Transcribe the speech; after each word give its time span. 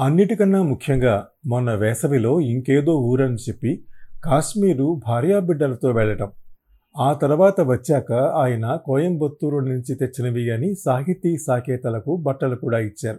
అన్నిటికన్నా 0.00 0.62
ముఖ్యంగా 0.62 1.28
మొన్న 1.46 1.74
వేసవిలో 1.74 2.40
ఇంకేదో 2.40 2.92
ఊరని 2.92 3.34
చెప్పి 3.34 3.84
కాశ్మీరు 4.24 5.00
భార్యాబిడ్డలతో 5.08 5.90
వెళ్ళటం. 5.90 6.30
ఆ 7.00 7.12
తర్వాత 7.12 7.60
వచ్చాక 7.60 8.12
ఆయన 8.12 8.78
కోయంబత్తూరు 8.84 9.58
నుంచి 9.58 9.94
తెచ్చినవి 9.94 10.50
అని 10.50 10.74
సాహితీ 10.74 11.36
సాకేతలకు 11.46 12.16
బట్టలు 12.16 12.56
కూడా 12.56 12.78
ఇచ్చారు. 12.78 13.18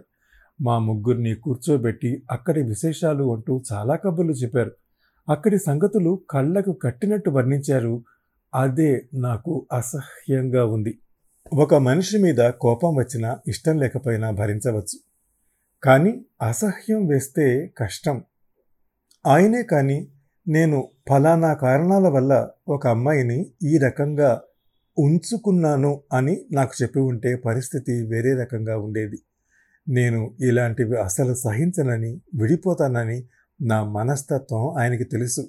మా 0.60 0.78
ముగ్గురిని 0.78 1.34
కూర్చోబెట్టి 1.34 2.22
అక్కడి 2.30 2.62
విశేషాలు 2.62 3.34
అంటూ 3.34 3.62
చాలా 3.72 3.96
కబుర్లు 3.96 4.32
చెప్పారు. 4.32 4.72
అక్కడి 5.28 5.58
సంగతులు 5.58 6.20
కళ్ళకు 6.30 6.72
కట్టినట్టు 6.72 7.30
వర్ణించారు. 7.30 8.04
అదే 8.54 9.08
నాకు 9.14 9.66
అసహ్యంగా 9.72 10.66
ఉంది. 10.66 10.98
ఒక 11.52 11.74
మనిషి 11.74 12.18
మీద 12.18 12.50
కోపం 12.50 12.96
వచ్చినా 12.96 13.38
ఇష్టం 13.48 13.78
లేకపోయినా 13.78 14.30
భరించవచ్చు. 14.30 15.11
కానీ 15.84 16.24
అసహ్యం 16.42 17.06
వేస్తే 17.06 17.74
కష్టం. 17.78 18.24
ఆయనే 19.26 19.62
కానీ 19.62 20.08
నేను 20.48 20.88
ఫలానా 21.08 21.54
కారణాల 21.54 22.08
వల్ల 22.08 22.48
ఒక 22.68 22.86
అమ్మాయిని 22.86 23.52
ఈ 23.62 23.78
రకంగా 23.78 24.40
ఉంచుకున్నాను 24.98 26.02
అని 26.12 26.44
నాకు 26.52 26.82
చెప్పి 26.82 27.00
ఉంటే 27.00 27.36
పరిస్థితి 27.36 28.02
వేరే 28.02 28.34
రకంగా 28.34 28.78
ఉండేది. 28.78 29.22
నేను 29.88 30.36
ఇలాంటివి 30.40 30.96
అసలు 30.96 31.34
సహించనని 31.34 32.20
విడిపోతానని 32.34 33.28
నా 33.62 33.84
మనస్తత్వం 33.84 34.78
ఆయనకి 34.78 35.04
తెలుసు. 35.04 35.48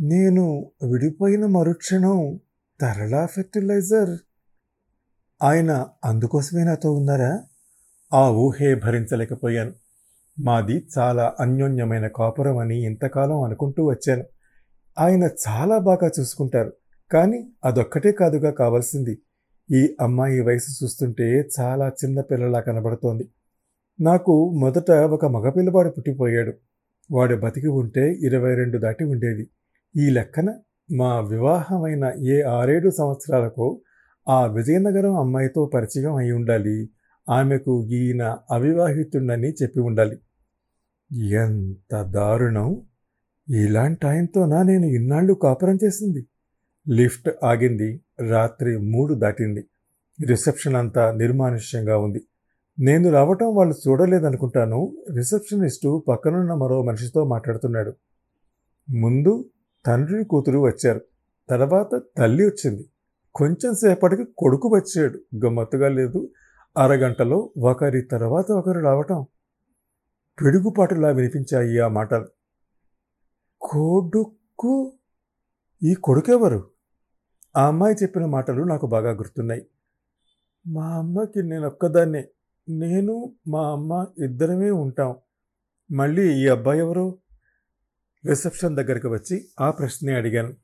నేను 0.00 0.70
విడిపోయిన 0.92 1.46
మరుక్షణం 1.46 2.40
తరళా 2.80 3.26
ఫెర్టిలైజర్. 3.26 4.18
ఆయన 5.42 5.86
అందుకోసమే 6.04 6.64
నాతో 6.64 6.92
ఉన్నారా? 6.92 7.44
ఆ 8.16 8.30
ఊహే 8.30 8.74
భరించలేకపోయాను. 8.74 9.72
మాది 10.40 10.76
చాలా 10.98 11.24
అన్యోన్యమైన 11.40 12.06
కాపురం 12.06 12.58
అని 12.58 12.76
ఇంతకాలం 12.84 13.42
అనుకుంటూ 13.42 13.84
వచ్చాను. 13.90 14.24
ఆయన 14.98 15.24
చాలా 15.48 15.78
బాగా 15.78 16.10
చూసుకుంటారు 16.20 16.72
కానీ 17.12 17.38
అదొక్కటే 17.64 18.12
కాదుగా 18.12 18.50
కావాల్సింది. 18.50 19.14
ఈ 19.70 19.96
అమ్మాయి 20.00 20.40
వయసు 20.40 20.84
చూస్తుంటే 20.84 21.26
చాలా 21.60 21.88
చిన్న 21.88 22.20
పిల్లలా 22.20 22.60
కనబడుతోంది. 22.60 23.24
నాకు 24.00 24.34
మొదట 24.60 24.90
ఒక 24.90 25.26
మగపిల్లవాడు 25.26 25.90
పుట్టిపోయాడు. 25.90 26.52
వాడు 27.10 27.36
బతికి 27.36 27.66
ఉంటే 27.66 28.04
ఇరవై 28.12 28.54
రెండు 28.54 28.78
దాటి 28.78 29.04
ఉండేది. 29.04 29.44
ఈ 29.96 30.10
లెక్కన 30.10 30.48
మా 30.96 31.20
వివాహమైన 31.20 32.04
ఏ 32.26 32.42
ఆరేడు 32.42 32.90
సంవత్సరాలకు 32.90 33.80
ఆ 34.28 34.46
విజయనగరం 34.46 35.16
అమ్మాయితో 35.16 35.70
పరిచయం 35.74 36.14
అయి 36.14 36.32
ఉండాలి 36.32 36.76
ఆమెకు 37.28 37.72
ఈయన 37.90 38.22
అవివాహితుడని 38.50 39.54
చెప్పి 39.62 39.80
ఉండాలి. 39.80 40.16
ఎంత 41.40 42.02
దారుణం! 42.10 42.68
ఇలాంటి 43.48 44.06
ఆయనతోనా 44.06 44.62
నేను 44.62 44.86
ఇన్నాళ్ళు 44.98 45.34
కాపురం 45.34 45.78
చేసింది? 45.84 46.22
లిఫ్ట్ 46.86 47.28
ఆగింది. 47.44 47.88
రాత్రి 48.26 48.76
మూడు 48.92 49.14
దాటింది. 49.14 49.62
రిసెప్షన్ 50.18 50.76
అంతా 50.76 51.12
నిర్మానుష్యంగా 51.12 51.98
ఉంది. 51.98 52.20
నేను 52.78 53.10
రావటం 53.10 53.54
వాళ్ళు 53.54 53.74
చూడలేదనుకుంటాను. 53.84 54.80
రిసెప్షనిస్టు 55.16 56.04
పక్కనున్న 56.08 56.54
మరో 56.54 56.82
మనిషితో 56.82 57.24
మాట్లాడుతున్నాడు. 57.24 57.92
ముందు 58.88 59.32
తండ్రి 59.84 60.24
కూతురు 60.24 60.58
వచ్చారు. 60.66 61.02
తర్వాత 61.48 61.90
తల్లి 62.18 62.46
వచ్చింది. 62.46 62.84
కొంచెం 63.34 63.74
సేపటికి 63.74 64.24
కొడుకు 64.38 64.68
వచ్చాడు. 64.76 65.18
గమ్మత్తుగా 65.44 65.88
లేదు. 65.90 66.20
అరగంటలో 66.76 67.52
ఒకరి 67.58 68.02
తర్వాత 68.02 68.52
ఒకరు 68.52 68.80
రావటం 68.80 69.26
పిడుగుపాటులా 70.44 71.08
వినిపించాయి 71.08 71.78
ఆ 71.78 71.88
మాటలు. 71.88 72.28
కొడుకు 73.60 74.92
ఈ 75.82 75.94
కొడుకెవరు? 75.94 76.70
ఆ 77.56 77.66
అమ్మాయి 77.66 77.96
చెప్పిన 78.02 78.24
మాటలు 78.24 78.62
నాకు 78.62 78.86
బాగా 78.86 79.10
గుర్తున్నాయి. 79.10 79.66
మా 80.66 80.98
అమ్మకి 80.98 81.42
నేను 81.42 81.66
ఒక్కదాన్నే 81.66 82.28
నేను 82.68 83.32
మా 83.48 83.72
అమ్మ 83.72 84.06
ఇద్దరమే 84.24 84.70
ఉంటాం. 84.70 85.16
మళ్ళీ 85.90 86.34
ఈ 86.34 86.48
అబ్బాయి 86.48 86.80
ఎవరు? 86.80 87.18
రిసెప్షన్ 88.26 88.76
దగ్గరికి 88.76 89.06
వచ్చి 89.06 89.48
ఆ 89.60 89.70
ప్రశ్నే 89.70 90.14
అడిగాను. 90.14 90.54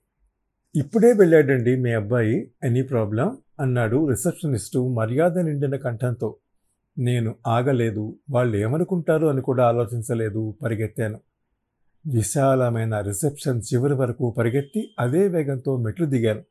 ఇప్పుడే 0.76 1.12
వెళ్ళాడండి 1.12 1.76
మీ 1.76 1.92
అబ్బాయి. 1.92 2.52
Any 2.64 2.82
problem? 2.82 3.38
అన్నాడు 3.62 4.08
రిసెప్షనిస్టు 4.08 4.88
మర్యాద 4.88 5.38
నిండిన 5.38 5.76
కంఠంతో. 5.76 6.36
నేను 6.98 7.34
ఆగలేదు 7.46 8.16
వాళ్ళు 8.30 8.56
ఏమనుకుంటారు 8.56 9.26
అని 9.26 9.42
కూడా 9.42 9.66
ఆలోచించలేదు 9.66 10.54
పరిగెత్తాను. 10.62 11.20
విశాలమైన 12.06 13.00
రిసెప్షన్ 13.00 13.62
చివరి 13.74 13.94
వరకు 13.94 14.34
పరిగెత్తి 14.38 14.94
అదే 15.00 15.28
వేగంతో 15.28 15.76
మెట్లు 15.76 16.06
దిగాను. 16.06 16.42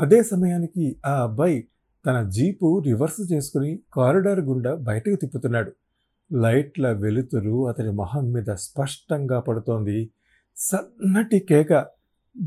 అదే 0.00 0.22
సమయానికి 0.22 0.96
ఆ 1.06 1.22
అబ్బాయి 1.22 1.68
తన 2.06 2.28
జీపు 2.28 2.82
రివర్స్ 2.86 3.32
చేసుకుని 3.32 3.80
కారిడార్ 3.94 4.40
గుండా 4.40 4.74
బయటకు 4.74 5.14
తిప్పుతున్నాడు. 5.14 5.72
లైట్ల 6.32 6.92
వెలుతురు 6.92 7.68
అతని 7.68 7.90
మొహం 7.90 8.32
మీద 8.32 8.54
స్పష్టంగా 8.54 9.40
పడుతోంది. 9.40 10.10
సన్నటి 10.56 11.38
కేక 11.38 11.86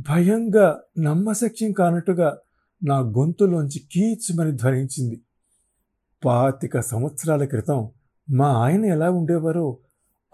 భయంగా 0.10 0.82
నమ్మశక్యం 1.00 1.72
కానట్టుగా 1.72 2.38
నా 2.84 3.00
గొంతులోంచి 3.00 3.82
కీచుమని 3.92 4.52
ధ్వనించింది. 4.52 5.22
పాతిక 6.26 6.80
సంవత్సరాల 6.80 7.46
క్రితం 7.46 7.90
మా 8.32 8.48
ఆయన 8.48 8.86
ఎలా 8.86 9.10
ఉండేవారో 9.10 9.78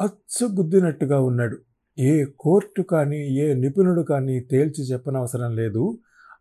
అచ్చుగుద్దినట్టుగా 0.01 1.19
ఉన్నాడు. 1.21 1.57
ఏ 1.99 2.25
కోర్టు 2.39 2.81
కానీ 2.81 3.17
ఏ 3.17 3.53
నిపుణుడు 3.53 4.01
కానీ 4.01 4.39
తేల్చి 4.39 4.83
చెప్పనవసరం 4.83 5.55
లేదు. 5.55 5.99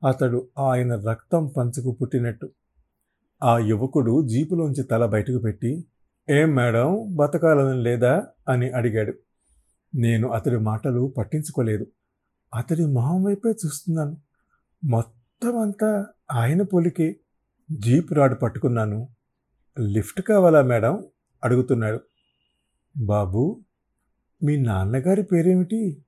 అతడు 0.09 0.49
ఆయన 0.59 0.95
రక్తం 0.95 1.47
పంచుకు 1.47 1.93
పుట్టినట్టు. 1.93 2.51
ఆ 3.43 3.59
యువకుడు 3.59 4.29
జీపులోంచి 4.29 4.83
తల 4.83 5.07
బయటకు 5.07 5.39
పెట్టి 5.39 5.85
ఏం 6.31 6.55
మేడం 6.55 7.07
బతకాలని 7.11 7.83
లేదా? 7.83 8.27
అని 8.49 8.71
అడిగాడు. 8.71 9.15
నేను 9.95 10.29
అతడి 10.29 10.57
మాటలు 10.57 11.15
పట్టించుకోలేదు. 11.19 11.87
అతడి 12.55 12.87
మొహం 12.87 13.25
వైపే 13.25 13.51
చూస్తున్నాను. 13.51 14.17
మొత్తం 14.85 15.18
మొత్తం 15.45 15.59
అంతా 15.59 16.07
ఆయన 16.33 16.63
పొలికి 16.63 17.17
జీప్ 17.71 18.13
రాడ్ 18.13 18.43
పట్టుకున్నాను. 18.43 19.09
లిఫ్ట్ 19.81 20.23
కావాలా 20.23 20.63
మేడం? 20.63 21.05
అడుగుతున్నాడు. 21.45 22.01
బాబు 22.97 23.61
మీ 24.43 24.57
నాన్నగారి 24.57 25.23
పేరేమిటి? 25.23 26.03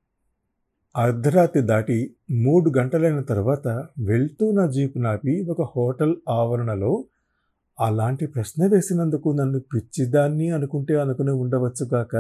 అర్ధరాత్రి 0.96 1.62
దాటి 1.62 2.16
మూడు 2.30 2.72
గంటలైన 2.78 3.20
తర్వాత 3.20 3.68
వెళ్తూ 3.98 4.52
నా 4.52 4.66
జీపు 4.66 4.98
నాపి 4.98 5.42
ఒక 5.42 5.72
హోటల్ 5.76 6.16
ఆవరణలో 6.28 7.04
అలాంటి 7.80 8.26
ప్రశ్న 8.26 8.66
వేసినందుకు 8.66 9.36
నన్ను 9.41 9.60
పిచ్చిదాన్ని 9.60 10.50
అనుకుంటే 10.50 10.94
అనుకుని 11.00 11.30
ఉండవచ్చు 11.30 11.84
కాక 11.84 12.16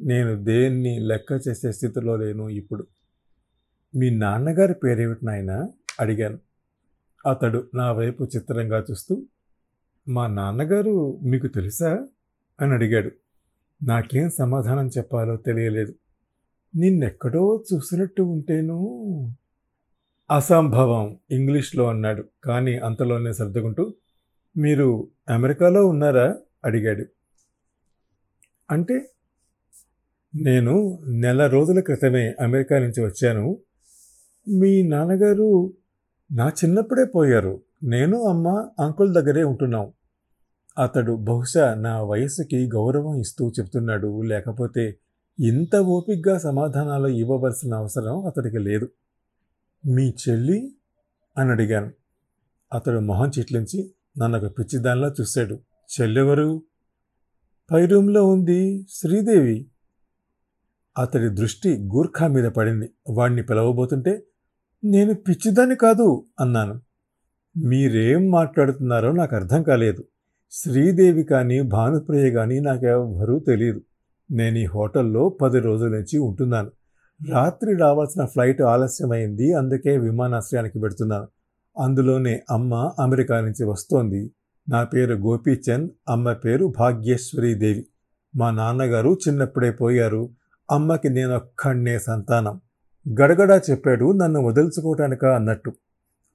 నేను 0.00 0.44
దేన్ని 0.44 1.00
లెక్క 1.00 1.40
చేసే 1.48 1.72
స్థితిలో 1.72 2.16
లేను 2.16 2.48
ఇప్పుడు. 2.48 2.86
మీ 3.94 4.10
నాన్నగారి 4.10 4.74
పేరేమిటి 4.74 5.26
నాయన? 5.26 5.68
అడిగాను. 6.00 6.38
అతడు 7.30 7.68
నా 7.74 7.92
వైపు 7.92 8.24
చిత్రంగా 8.36 8.84
చూస్తూ 8.90 9.26
మా 10.08 10.26
నాన్నగారు 10.26 11.18
మీకు 11.22 11.46
తెలుసా? 11.46 12.06
అని 12.60 12.72
అడిగాడు. 12.72 13.10
నాకేం 13.82 14.30
సమాధానం 14.30 14.88
చెప్పాలో 14.88 15.36
తెలియలేదు. 15.36 15.94
నిన్నెక్కడో 16.76 17.64
చూసినట్టు 17.74 18.22
ఉంటేను 18.22 18.78
అసంభవం 20.30 21.18
ఇంగ్లీష్లో 21.30 21.88
అన్నాడు. 21.88 22.24
కానీ 22.44 22.78
అంతలోనే 22.78 23.32
సర్దుకుంటూ 23.32 23.94
మీరు 24.56 25.08
అమెరికాలో 25.30 25.86
ఉన్నారా? 25.86 26.36
అడిగాడు. 26.64 27.06
అంటే 28.70 29.10
నేను 30.34 30.98
నెల 31.08 31.46
రోజుల 31.46 31.80
క్రితమే 31.80 32.34
అమెరికా 32.40 32.78
నుంచి 32.78 33.04
వచ్చాను. 33.04 33.58
మీ 34.48 34.88
నాన్నగారు 34.88 35.72
నా 36.32 36.48
చిన్నప్పుడే 36.48 37.04
పోయారు. 37.04 37.62
నేను 37.82 38.22
అమ్మ 38.22 38.68
అంకుల్ 38.80 39.14
దగ్గరే 39.14 39.42
ఉంటున్నాం. 39.42 39.92
అతడు 40.78 41.12
బహుశా 41.12 41.74
నా 41.74 42.02
వయసుకి 42.02 42.66
గౌరవం 42.66 43.18
ఇస్తూ 43.18 43.52
చెప్తున్నాడు. 43.60 44.22
లేకపోతే 44.22 44.98
ఇంత 45.40 45.76
ఓపిగ్గా 45.76 46.38
సమాధానాలు 46.38 47.08
ఇవ్వవలసిన 47.08 47.74
అవసరం 47.74 48.26
అతడికి 48.26 48.58
లేదు. 48.58 48.88
మీ 49.86 50.14
చెల్లి? 50.28 50.74
అని 51.38 51.50
అడిగాను. 51.50 51.92
అతడు 52.74 52.98
మొహం 52.98 53.30
చిట్లించి 53.38 53.94
నన్ను 54.18 54.38
ఒక 54.38 54.58
పిచ్చిదానిలా 54.58 55.14
చూశాడు. 55.20 55.58
చెల్లెవరు? 56.00 56.62
పై 57.72 57.86
రూమ్లో 57.86 58.26
ఉంది 58.26 58.86
శ్రీదేవి. 58.90 59.66
అతడి 60.98 61.28
దృష్టి 61.28 61.84
గూర్ఖా 61.84 62.26
మీద 62.26 62.44
పడింది. 62.44 62.90
వాణ్ణి 63.10 63.42
పిలవబోతుంటే 63.42 64.22
నేను 64.84 65.14
పిచ్చిదాన్ని 65.14 65.76
కాదు 65.76 66.24
అన్నాను. 66.40 66.80
మీరేం 67.56 68.30
మాట్లాడుతున్నారో 68.30 69.12
నాకు 69.12 69.36
అర్థం 69.36 69.62
కాలేదు. 69.62 70.04
శ్రీదేవి 70.50 71.24
కానీ 71.24 71.60
భానుప్రియ 71.60 72.30
కానీ 72.30 72.60
నాకెవ్వరూ 72.60 73.38
తెలియదు 73.38 73.80
నేను 74.30 74.58
ఈ 74.58 74.64
హోటల్లో 74.64 75.28
పది 75.28 75.60
రోజుల 75.60 75.88
నుంచి 75.88 76.18
ఉంటున్నాను. 76.18 76.70
రాత్రి 77.30 77.76
రావాల్సిన 77.76 78.24
ఫ్లైట్ 78.24 78.62
ఆలస్యమైంది 78.62 79.52
అందుకే 79.52 79.98
విమానాశ్రయానికి 79.98 80.80
పెడుతున్నాను. 80.80 81.28
అందులోనే 81.82 82.40
అమ్మ 82.50 82.74
అమెరికా 83.00 83.40
నుంచి 83.40 83.64
వస్తోంది. 83.64 84.30
నా 84.68 84.84
పేరు 84.84 85.14
గోపీచంద్ 85.14 85.90
అమ్మ 86.08 86.32
పేరు 86.32 86.72
భాగ్యేశ్వరీ 86.78 87.54
దేవి. 87.54 87.86
మా 88.36 88.50
నాన్నగారు 88.50 89.18
చిన్నప్పుడే 89.28 89.70
పోయారు. 89.70 90.30
అమ్మకి 90.70 91.08
నేనొక్కడే 91.08 91.98
సంతానం. 91.98 92.60
గడగడా 93.08 93.60
చెప్పాడు 93.70 94.12
నన్ను 94.12 94.40
వదిల్చుకోవటానిక 94.40 95.24
అన్నట్టు. 95.24 95.72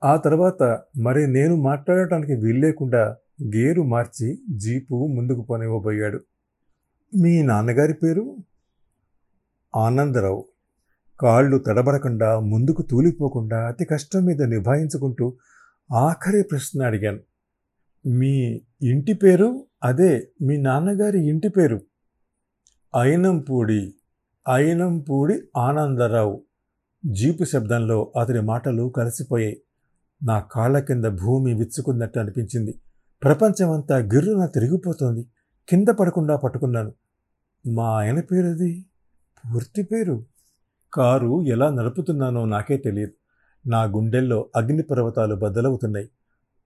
ఆ 0.03 0.15
తర్వాత 0.15 0.79
మరి 0.97 1.27
నేను 1.27 1.55
మాట్లాడటానికి 1.55 2.35
వీల్లేకుండా 2.35 3.15
గేరు 3.55 3.81
మార్చి 3.81 4.41
జీపు 4.55 5.07
ముందుకు 5.07 5.41
పోనివ్వబోయాడు. 5.41 6.21
మీ 7.15 7.41
నాన్నగారి 7.41 7.93
పేరు? 7.93 8.37
ఆనందరావు. 9.75 10.45
కాళ్ళు 11.19 11.57
తడబడకుండా 11.57 12.39
ముందుకు 12.39 12.81
తూలిపోకుండా 12.81 13.67
అతి 13.67 13.85
కష్టం 13.85 14.25
మీద 14.25 14.41
నిభాయించుకుంటూ 14.41 15.37
ఆఖరి 15.93 16.43
ప్రశ్న 16.43 16.85
అడిగాను. 16.85 17.19
మీ 18.07 18.61
ఇంటి 18.81 19.13
పేరు? 19.13 19.65
అదే 19.83 20.27
మీ 20.41 20.57
నాన్నగారి 20.57 21.27
ఇంటి 21.27 21.49
పేరు? 21.49 21.81
అయినంపూడి 23.01 23.93
అయినంపూడి 24.55 25.41
ఆనందరావు. 25.57 26.46
జీపు 27.05 27.44
శబ్దంలో 27.44 28.11
అతని 28.21 28.41
మాటలు 28.41 28.94
కలిసిపోయాయి. 28.97 29.61
నా 30.23 30.39
కాళ్ళ 30.39 30.79
కింద 30.79 31.05
భూమి 31.05 31.53
విచ్చుకున్నట్టు 31.53 32.19
అనిపించింది. 32.19 32.81
ప్రపంచమంతా 33.23 33.97
గిర్రున 33.97 34.45
తిరిగిపోతోంది. 34.45 35.25
కింద 35.69 35.88
పడకుండా 35.88 36.35
పట్టుకున్నాను. 36.35 36.94
మా 37.67 37.89
ఆయన 37.89 38.19
పేరుది? 38.19 38.85
పూర్తి 39.53 39.83
పేరు? 39.83 40.25
కారు 40.94 41.41
ఎలా 41.41 41.69
నడుపుతున్నానో 41.69 42.45
నాకే 42.45 42.77
తెలియదు. 42.77 43.11
నా 43.69 43.83
గుండెల్లో 43.83 44.50
అగ్నిపర్వతాలు 44.55 45.35
బద్దలవుతున్నాయి. 45.35 46.09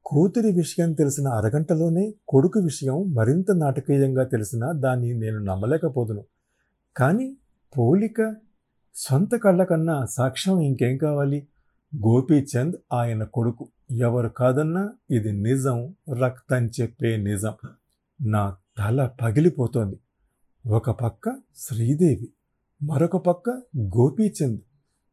కూతురి 0.05 0.51
విషయం 0.51 0.93
తెలిసిన 0.93 1.27
అరగంటలోనే 1.27 2.13
కొడుకు 2.27 2.59
విషయం 2.59 3.13
మరింత 3.13 3.51
నాటకీయంగా 3.51 4.23
తెలిసినా 4.23 4.71
దాన్ని 4.71 5.13
నేను 5.13 5.37
నమ్మలేకపోదును. 5.37 6.23
కానీ 6.97 7.37
పోలిక 7.77 8.35
సొంత 8.95 9.35
కళ్ళ 9.35 9.63
కన్నా 9.63 10.05
సాక్ష్యం 10.05 10.59
ఇంకేం 10.59 10.97
కావాలి? 10.97 11.47
గోపీచంద్ 11.95 12.75
ఆయన 12.93 13.23
కొడుకు. 13.23 13.67
ఎవరు 13.91 14.27
కాదన్నా 14.27 14.93
ఇది 15.11 15.31
నిజం. 15.31 15.95
రక్తం 16.25 16.65
చెప్పే 16.65 17.17
నిజం. 17.17 17.53
నా 18.21 18.55
తల 18.77 19.09
పగిలిపోతోంది. 19.21 19.99
ఒక 20.69 20.89
పక్క 20.89 21.35
శ్రీదేవి 21.57 22.29
మరొక 22.83 23.17
పక్క 23.17 23.49
గోపీచంద్ 23.77 24.59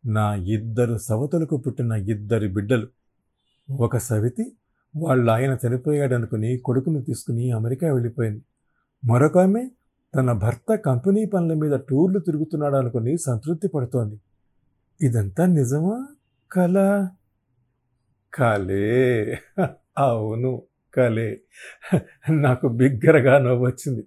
నా 0.07 0.35
ఇద్దరు 0.35 0.97
సవతలకు 0.97 1.57
పుట్టిన 1.57 1.93
ఇద్దరు 1.93 2.49
బిడ్డలు. 2.49 2.89
ఒక 3.71 3.97
సవితి 3.97 4.53
వాళ్ళ 4.97 5.31
ఆయన 5.31 5.57
చనిపోయాడనుకుని 5.67 6.59
కొడుకును 6.59 7.03
తీసుకుని 7.03 7.51
అమెరికా 7.51 7.93
వెళ్ళిపోయింది. 7.93 8.43
మరొక 9.05 9.39
ఆమె 9.39 9.71
తన 10.15 10.33
భర్త 10.33 10.75
కంపెనీ 10.75 11.25
పనుల 11.25 11.55
మీద 11.55 11.73
టూర్లు 11.73 12.19
తిరుగుతున్నాడు 12.19 12.75
అనుకుని 12.75 13.19
సంతృప్తి 13.19 13.69
పడుతోంది. 13.69 14.21
ఇదంతా 15.01 15.47
నిజమా? 15.47 16.07
కళ? 16.53 17.09
కలే 18.35 19.39
అవును 19.99 20.63
కలే 20.97 21.41
నాకు 22.31 22.69
బిగ్గరగా 22.69 23.39
నవ్వు 23.39 23.67
వచ్చింది. 23.67 24.07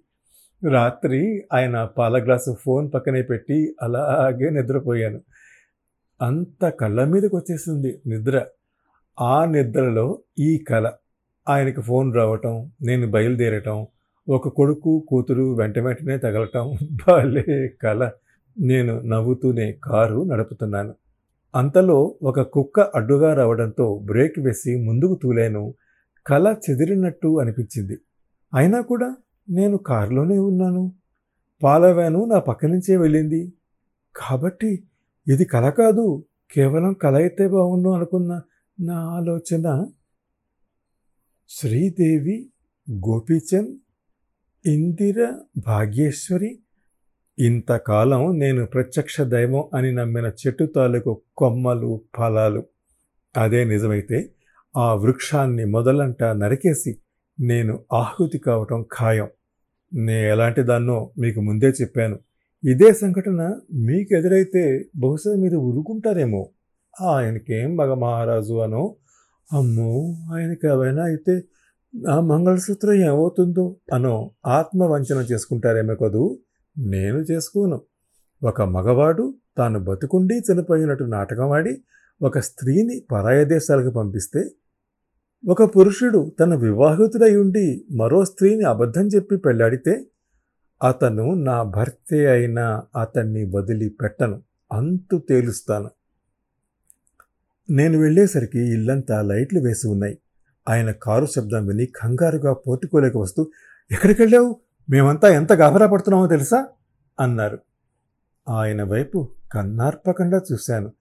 రాత్రి 0.70 1.46
ఆయన 1.52 1.84
పాల 1.84 2.24
గ్లాసు 2.24 2.56
ఫోన్ 2.60 2.90
పక్కనే 2.94 3.22
పెట్టి 3.22 3.76
అలాగే 3.82 4.50
నిద్రపోయాను. 4.50 5.20
అంత 6.22 6.68
కళ్ళ 6.68 7.04
మీదకి 7.04 7.36
వచ్చేసింది 7.36 8.02
నిద్ర. 8.06 8.46
ఆ 9.20 9.44
నిద్రలో 9.44 10.18
ఈ 10.38 10.64
కళ. 10.68 10.90
ఆయనకి 11.48 11.80
ఫోన్ 11.80 12.14
రావటం 12.14 12.70
నేను 12.82 13.10
బయలుదేరటం 13.10 13.86
ఒక 14.28 14.48
కొడుకు 14.48 15.06
కూతురు 15.08 15.54
వెంట 15.54 15.78
వెంటనే 15.78 16.18
తగలటం 16.18 16.66
భలే 17.00 17.68
కళ 17.82 18.10
నేను 18.58 19.00
నవ్వుతూనే 19.00 19.72
కారు 19.84 20.24
నడుపుతున్నాను. 20.24 20.94
అంతలో 21.54 22.16
ఒక 22.22 22.40
కుక్క 22.40 22.80
అడ్డుగా 22.80 23.34
రావడంతో 23.34 23.98
బ్రేక్ 24.04 24.38
వేసి 24.38 24.76
ముందుకు 24.86 25.14
తూలాను. 25.22 25.74
కళ 26.26 26.56
చెదిరినట్టు 26.64 27.40
అనిపించింది. 27.40 27.96
అయినా 28.54 28.80
కూడా 28.80 29.16
నేను 29.48 29.76
కారులోనే 29.76 30.38
ఉన్నాను. 30.38 30.92
పాలవేను 31.62 32.24
నా 32.24 32.38
పక్క 32.38 32.66
నుంచే 32.66 32.96
వెళ్ళింది. 32.96 33.52
కాబట్టి 34.16 34.84
ఇది 35.28 35.44
కళ 35.44 35.70
కాదు 35.70 36.24
కేవలం 36.54 36.92
కళ 36.92 37.14
అయితే 37.16 37.48
బాగుండు 37.48 37.88
అనుకున్న 37.88 38.40
నా 38.80 38.94
ఆలోచన. 38.94 39.66
శ్రీదేవి 41.50 42.50
గోపీచంద్ 42.90 43.81
ఇందిర 44.66 45.32
భాగ్యేశ్వరి 45.58 46.58
ఇంతకాలం 47.38 48.38
నేను 48.38 48.66
ప్రత్యక్ష 48.66 49.20
దైవం 49.20 49.64
అని 49.74 49.92
నమ్మిన 49.92 50.26
చెట్టు 50.26 50.64
తాలూకు 50.64 51.22
కొమ్మలు 51.36 52.00
ఫలాలు. 52.18 52.66
అదే 53.36 53.64
నిజమైతే 53.64 54.30
ఆ 54.76 54.94
వృక్షాన్ని 54.94 55.64
మొదలంట 55.64 56.22
నరికేసి 56.22 56.96
నేను 57.40 57.84
ఆహుతి 57.92 58.38
కావటం 58.38 58.84
ఖాయం. 58.98 59.28
నే 59.94 60.28
ఎలాంటి 60.28 60.62
దాన్నో 60.62 61.10
మీకు 61.18 61.40
ముందే 61.40 61.66
చెప్పాను. 61.66 62.18
ఇదే 62.64 62.92
సంఘటన 62.92 63.60
మీకు 63.72 64.14
ఎదురైతే 64.14 64.84
బహుశా 64.96 65.34
మీరు 65.36 65.58
ఉరుకుంటారేమో 65.58 66.50
ఆయనకేం 67.00 67.76
మగ 67.76 67.94
మహారాజు 67.94 68.54
అనో? 68.54 68.96
అమ్మో 69.52 70.16
ఆయనకి 70.34 70.66
ఏమైనా 70.66 71.02
అయితే 71.02 71.42
ఆ 72.10 72.20
మంగళసూత్రం 72.20 72.92
ఏమవుతుందో? 72.92 73.76
అనో 73.94 74.30
ఆత్మవంచన 74.46 75.16
చేసుకుంటారేమో 75.16 75.94
కదూ? 75.94 76.38
నేను 76.78 77.18
చేసుకోను. 77.18 77.82
ఒక 78.42 78.62
మగవాడు 78.62 79.34
తాను 79.58 79.84
బతుకుండి 79.84 80.34
చనిపోయినట్టు 80.34 81.04
నాటకం 81.04 81.50
ఆడి 81.50 81.82
ఒక 82.22 82.38
స్త్రీని 82.38 83.02
పరాయ 83.12 83.44
దేశాలకు 83.44 83.90
పంపిస్తే 83.90 84.50
ఒక 85.48 85.76
పురుషుడు 85.76 86.32
తన 86.40 86.54
వివాహితుడై 86.54 87.36
ఉండి 87.36 87.86
మరో 87.90 88.24
స్త్రీని 88.24 88.64
అబద్ధం 88.64 89.06
చెప్పి 89.06 89.36
పెళ్ళాడితే 89.36 90.06
అతను 90.82 91.34
నా 91.34 91.62
భర్తే 91.62 92.26
అయినా 92.26 92.82
అతన్ని 93.00 93.50
వదిలి 93.54 93.88
పెట్టను. 93.88 94.42
అంతు 94.72 95.22
తేలుస్తాను. 95.28 95.90
నేను 97.70 97.98
వెళ్ళేసరికి 97.98 98.58
ఇల్లంతా 98.58 99.22
లైట్లు 99.22 99.60
వేసి 99.60 99.88
ఉన్నాయి. 99.88 100.18
ఆయన 100.68 100.90
కారు 100.90 101.26
శబ్దం 101.26 101.66
విని 101.66 101.86
కంగారుగా 101.86 102.52
పోర్టుకోలేక 102.52 103.16
వస్తూ 103.16 103.50
ఎక్కడికెళ్ళావు? 103.90 104.56
మేమంతా 104.90 105.28
ఎంత 105.28 105.52
గాభరా 105.52 105.86
పడుతున్నామో 105.86 106.26
తెలుసా? 106.26 106.66
అన్నారు. 107.20 107.58
ఆయన 108.48 108.82
వైపు 108.82 109.28
కన్నార్పకుండా 109.52 110.40
చూశాను. 110.52 110.92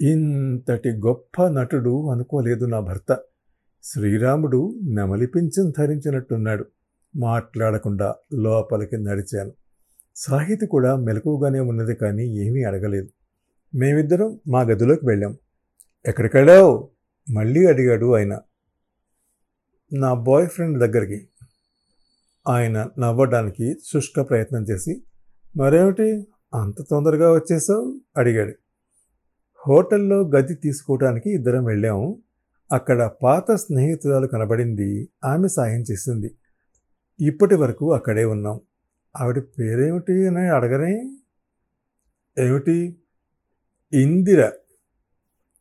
ఇంతటి 0.00 0.88
గొప్ప 0.88 1.46
నటుడు 1.46 2.10
అనుకోలేదు 2.10 2.64
నా 2.64 2.80
భర్త. 2.80 3.18
శ్రీరాముడు 3.82 4.74
నెమలిపించం 4.82 5.72
ధరించినట్టున్నాడు. 5.78 6.66
మాట్లాడకుండా 7.16 8.14
లోపలికి 8.32 8.96
నడిచాను. 8.96 9.52
సాహితి 10.16 10.66
కూడా 10.66 10.96
మెలకువగానే 10.96 11.60
ఉన్నది 11.60 11.94
కానీ 11.94 12.22
ఏమీ 12.22 12.62
అడగలేదు. 12.62 13.08
మేమిద్దరం 13.74 14.40
మా 14.48 14.62
గదిలోకి 14.62 15.06
వెళ్ళాం. 15.06 15.36
ఎక్కడికెళ్ళావు? 16.06 16.88
మళ్ళీ 17.30 17.66
అడిగాడు 17.66 18.14
ఆయన. 18.16 18.38
నా 19.94 20.14
బాయ్ 20.14 20.48
ఫ్రెండ్ 20.48 20.78
దగ్గరికి 20.78 21.28
ఆయన 22.48 22.88
నవ్వడానికి 22.98 23.74
శుష్క 23.92 24.20
ప్రయత్నం 24.20 24.62
చేసి 24.62 25.02
మరేమిటి? 25.56 26.26
అంత 26.54 26.82
తొందరగా 26.90 27.32
వచ్చేసావు? 27.32 28.00
అడిగాడు. 28.16 28.52
హోటల్లో 29.66 30.20
గది 30.20 30.54
తీసుకోవడానికి 30.54 31.30
ఇద్దరం 31.30 31.64
వెళ్ళాము. 31.64 32.22
అక్కడ 32.72 33.10
పాత 33.22 33.52
స్నేహితురాలు 33.52 34.26
కనబడింది. 34.26 35.08
ఆమె 35.24 35.48
సాయం 35.48 35.84
చేసింది. 35.90 36.36
ఇప్పటి 37.20 37.54
వరకు 37.54 37.94
అక్కడే 37.94 38.24
ఉన్నాం. 38.24 38.60
ఆవిడ 39.20 39.38
పేరేమిటి 39.38 40.26
అని 40.26 40.48
అడగరే 40.48 41.10
ఏమిటి? 42.38 42.96
ఇందిర. 43.92 44.52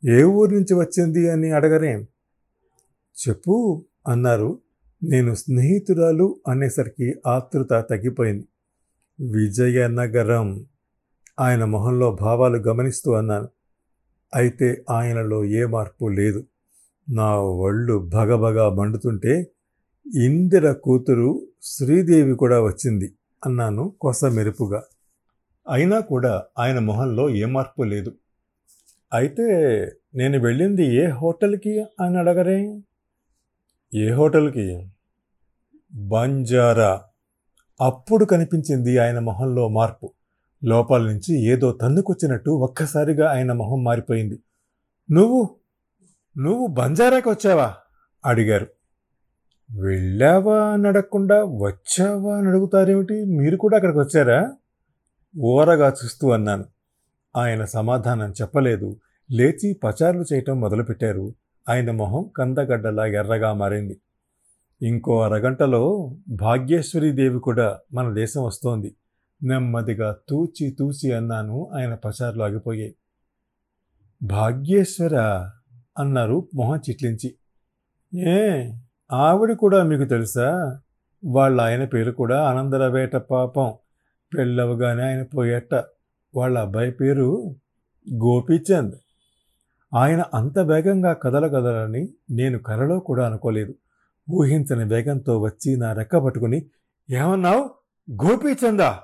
ఏ 0.10 0.24
ఊరి 0.24 0.56
నుంచి 0.56 0.74
వచ్చింది 0.74 1.30
అని 1.30 1.52
అడగరేం 1.52 2.08
చెప్పు. 3.30 3.86
అన్నారు. 4.08 4.60
నేను 5.04 5.36
స్నేహితురాలు 5.36 6.40
అనేసరికి 6.48 7.14
ఆతృత 7.28 7.70
తగ్గిపోయింది. 7.74 8.48
విజయనగరం. 9.32 10.66
ఆయన 11.40 11.66
మొహంలో 11.66 12.12
భావాలు 12.12 12.58
గమనిస్తూ 12.58 13.12
అన్నాను. 13.12 13.50
అయితే 14.36 14.84
ఆయనలో 14.90 15.46
ఏ 15.46 15.66
మార్పు 15.66 16.08
లేదు. 16.08 16.46
నా 17.10 17.36
ఒళ్ళు 17.36 18.10
భగభగా 18.14 18.70
మండుతుంటే 18.70 19.48
ఇందిర 20.16 20.72
కూతురు 20.72 21.48
శ్రీదేవి 21.62 22.34
కూడా 22.36 22.62
వచ్చింది 22.62 23.14
అన్నాను 23.46 23.94
కొస 24.02 24.26
మెరుపుగా 24.26 24.84
అయినా 25.70 26.00
కూడా 26.00 26.44
ఆయన 26.60 26.80
మొహంలో 26.80 27.30
ఏ 27.30 27.46
మార్పు 27.46 27.84
లేదు. 27.84 28.14
అయితే 29.14 29.44
నేను 30.16 30.40
వెళ్ళింది 30.40 30.96
ఏ 30.96 31.08
హోటల్కి 31.08 31.82
అని 31.82 32.18
అడగరే? 32.18 32.82
ఏ 33.96 34.12
హోటల్కి? 34.12 34.88
బంజారా. 35.94 37.02
అప్పుడు 37.82 38.26
కనిపించింది 38.26 38.98
ఆయన 38.98 39.20
మొహంలో 39.20 39.70
మార్పు. 39.70 40.14
లోపల 40.64 41.02
నుంచి 41.02 41.46
ఏదో 41.46 41.72
తన్నుకొచ్చినట్టు 41.72 42.50
ఒక్కసారిగా 42.50 43.32
ఆయన 43.32 43.52
మొహం 43.52 43.84
మారిపోయింది. 43.84 44.40
నువ్వు 45.12 45.50
నువ్వు 46.38 46.68
బంజారాకి 46.68 47.30
వచ్చావా? 47.30 47.76
అడిగారు. 48.26 48.68
వెళ్ళావా 49.82 50.66
అని 50.66 50.88
అడగకుండా 50.88 51.44
వచ్చావా 51.44 52.38
అని 52.38 52.48
అడుగుతారేమిటి? 52.48 53.26
మీరు 53.26 53.58
కూడా 53.58 53.78
అక్కడికి 53.78 54.00
వచ్చారా? 54.00 54.52
ఓరగా 55.40 55.94
చూస్తూ 56.04 56.32
అన్నాను. 56.32 56.66
ఆయన 57.36 57.66
సమాధానం 57.66 58.32
చెప్పలేదు. 58.32 59.00
లేచి 59.32 59.74
పచారులు 59.74 60.26
చేయటం 60.34 60.62
మొదలుపెట్టారు. 60.62 61.34
ఆయన 61.70 61.91
మొహం 61.91 62.32
కందగడ్డలా 62.38 63.05
ఎర్రగా 63.05 63.53
మారింది. 63.53 64.01
ఇంకో 64.82 65.22
అరగంటలో 65.22 66.15
భాగ్యేశ్వరీదేవి 66.29 67.39
కూడా 67.39 67.79
మన 67.93 68.13
దేశం 68.13 68.43
వస్తోంది. 68.43 68.96
నెమ్మదిగా 69.43 70.15
తూచి 70.29 70.75
తూచి 70.79 71.12
అన్నాను 71.12 71.70
ఆయన 71.74 71.93
పచారులు 71.93 72.43
ఆగిపోయాయి. 72.43 72.96
భాగ్యేశ్వర 74.24 75.15
అన్నారు 75.98 76.50
మొహం 76.55 76.82
చిట్లించి 76.89 77.36
ఏ 78.20 78.70
ఆవిడ 79.12 79.53
కూడా 79.53 79.84
మీకు 79.84 80.03
తెలుసా? 80.03 80.79
వాళ్ళ 81.25 81.62
ఆయన 81.62 81.86
పేరు 81.86 82.12
కూడా 82.12 82.43
ఆనందరవేట 82.43 83.15
పాపం. 83.15 83.74
పెళ్ళవగానే 84.38 85.03
ఆయన 85.03 85.24
పోయేట. 85.24 85.84
వాళ్ళ 86.36 86.60
అబ్బాయి 86.60 86.91
పేరు 86.91 87.55
గోపీచంద్. 88.13 88.96
ఆయన 89.94 90.24
అంత 90.34 90.60
వేగంగా 90.60 91.14
కదలగదలని 91.14 92.10
నేను 92.32 92.60
కలలో 92.60 93.00
కూడా 93.00 93.26
అనుకోలేదు. 93.26 93.76
ఊహించని 94.32 94.84
వేగంతో 94.86 95.40
వచ్చి 95.40 95.78
నా 95.78 95.94
రెక్క 95.94 96.18
పట్టుకుని 96.18 96.66
ఏమన్నావు? 97.10 97.70
గోపీచందా 98.12 99.04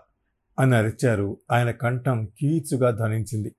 అని 0.59 0.75
అరిచారు. 0.75 1.37
ఆయన 1.51 1.71
కంఠం 1.71 2.27
కీచుగా 2.39 2.91
ధ్వనించింది. 2.91 3.55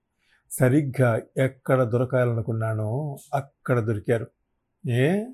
సరిగ్గా 0.50 1.20
ఎక్కడ 1.36 1.82
దొరకాలనుకున్నానో 1.82 3.18
అక్కడ 3.34 3.80
దొరికారు. 3.80 4.26
ఏ? 4.88 5.24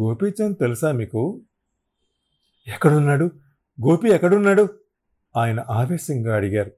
గోపీచంద్ 0.00 0.56
తెలుసా 0.56 0.92
మీకు? 0.92 1.40
ఎక్కడున్నాడు? 2.68 3.24
గోపి 3.86 4.08
ఎక్కడున్నాడు? 4.08 4.68
ఆయన 5.36 5.64
ఆవేశంగా 5.70 6.36
అడిగారు. 6.36 6.72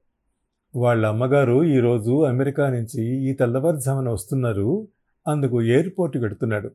వాళ్ళ 0.77 1.07
అమ్మగారు 1.07 1.65
ఈరోజు 1.65 2.25
అమెరికా 2.25 2.71
నుంచి 2.71 3.31
ఈ 3.31 3.33
తెల్లవారుజామున 3.33 4.09
వస్తున్నారు. 4.09 4.89
అందుకు 5.29 5.63
ఎయిర్పోర్ట్ 5.63 6.23
పెడుతున్నాడు 6.23 6.71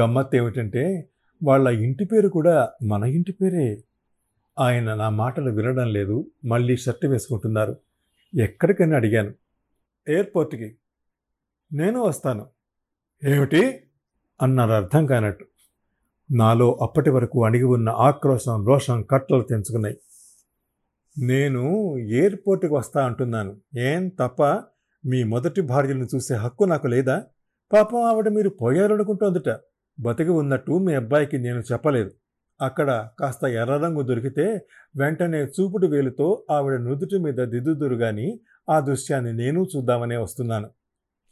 గమ్మత్ 0.00 0.36
ఏమిటంటే 0.36 1.08
వాళ్ళ 1.44 1.68
ఇంటి 1.68 2.04
పేరు 2.04 2.28
కూడా 2.28 2.68
మన 2.82 3.04
ఇంటి 3.04 3.32
పేరే. 3.32 3.82
ఆయన 4.58 4.94
నా 4.94 5.08
మాటలు 5.08 5.50
వినడం 5.50 5.92
లేదు. 5.92 6.26
మళ్ళీ 6.44 6.76
షర్ట్ 6.76 7.06
వేసుకుంటున్నారు. 7.06 7.76
ఎక్కడికని 8.40 8.94
అడిగాను. 8.94 9.34
ఎయిర్పోర్ట్కి. 10.08 10.76
నేను 11.72 12.02
వస్తాను. 12.02 12.46
ఏమిటి? 13.24 13.80
అన్నారు 14.42 14.72
అర్థం 14.72 15.06
కానట్టు. 15.06 15.44
నాలో 16.32 16.78
అప్పటి 16.82 17.10
వరకు 17.10 17.44
అణిగి 17.44 17.64
ఉన్న 17.64 17.88
ఆక్రోశం 17.88 18.66
రోషం 18.66 19.02
కట్టలు 19.02 19.42
తెంచుకున్నాయి. 19.42 19.96
నేను 21.18 21.96
ఎయిర్పోర్ట్కి 21.98 22.72
వస్తా 22.74 23.04
అంటున్నాను. 23.06 23.60
ఏం 23.78 24.08
తప్ప? 24.08 24.42
మీ 25.06 25.24
మొదటి 25.24 25.60
భార్యను 25.60 26.08
చూసే 26.14 26.34
హక్కు 26.34 26.64
నాకు 26.64 26.86
లేదా? 26.86 27.24
పాపం 27.72 28.02
ఆవిడ 28.02 28.28
మీరు 28.28 28.48
పోయారనుకుంటోందిట. 28.48 29.56
బతికి 30.00 30.30
ఉన్నట్టు 30.30 30.78
మీ 30.78 30.94
అబ్బాయికి 30.94 31.38
నేను 31.38 31.60
చెప్పలేదు. 31.72 32.10
అక్కడ 32.60 33.08
కాస్త 33.20 33.44
ఎర్ర 33.44 33.76
రంగు 33.76 34.02
దొరికితే 34.02 34.66
వెంటనే 34.96 35.44
చూపుడు 35.44 35.86
వేలుతో 35.86 36.44
ఆవిడ 36.50 36.80
నుదుటి 36.80 37.18
మీద 37.18 37.34
దిద్దుదురు 37.34 37.94
గాని 37.94 38.40
ఆ 38.70 38.80
దృశ్యాన్ని 38.80 39.32
నేను 39.32 39.66
చూద్దామనే 39.76 40.16
వస్తున్నాను. 40.16 40.70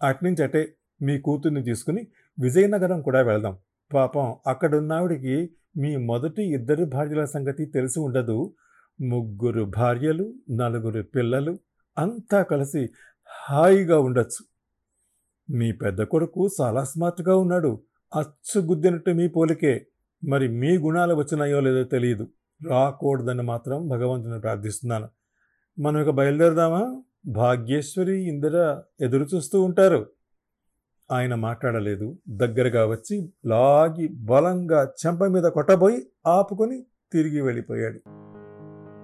అట్నుంచి 0.02 0.42
అటే 0.42 0.74
మీ 1.02 1.20
కూతుర్ని 1.20 1.62
తీసుకుని 1.62 2.06
విజయనగరం 2.40 3.02
కూడా 3.02 3.22
వెళ్దాం. 3.22 3.58
పాపం 3.94 4.36
అక్కడున్నావిడికి 4.46 5.50
మీ 5.76 5.96
మొదటి 5.96 6.42
ఇద్దరు 6.54 6.84
భార్యల 6.84 7.24
సంగతి 7.24 7.64
తెలిసి 7.64 8.00
ఉండదు. 8.00 8.54
ముగ్గురు 9.00 9.64
భార్యలు 9.64 10.34
నలుగురు 10.50 11.02
పిల్లలు 11.02 11.58
అంతా 11.98 12.42
కలిసి 12.42 12.88
హాయిగా 13.48 13.98
ఉండొచ్చు. 13.98 14.44
మీ 15.56 15.72
పెద్ద 15.72 16.02
కొడుకు 16.02 16.48
చాలా 16.60 16.84
స్మార్ట్గా 16.84 17.36
ఉన్నాడు. 17.36 17.80
అచ్చు 18.14 18.60
గుద్దినట్టు 18.60 19.10
మీ 19.10 19.28
పోలికే. 19.28 19.86
మరి 20.28 20.48
మీ 20.48 20.78
గుణాలు 20.78 21.14
వచ్చినాయో 21.14 21.60
లేదో 21.60 21.84
తెలియదు 21.84 22.28
రాకూడదని 22.68 23.42
మాత్రం 23.42 23.88
భగవంతుని 23.88 24.40
ప్రార్థిస్తున్నాను. 24.40 25.08
మనం 25.78 26.00
ఇక 26.02 26.10
బయలుదేరదామా? 26.10 27.02
భాగ్యేశ్వరి 27.26 28.28
ఇందిర 28.28 28.82
ఎదురు 29.00 29.26
చూస్తూ 29.34 29.62
ఉంటారు. 29.62 30.06
ఆయన 31.10 31.34
మాట్లాడలేదు. 31.34 32.18
దగ్గరగా 32.28 32.86
వచ్చి 32.86 33.32
లాగి 33.46 34.08
బలంగా 34.08 34.92
చెంప 35.06 35.24
మీద 35.24 35.44
కొట్టబోయి 35.44 36.06
ఆపుకొని 36.26 36.86
తిరిగి 37.12 37.40
వెళ్ళిపోయాడు. 37.40 38.21